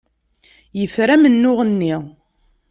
[0.79, 1.95] Yefra amennuɣ-nni.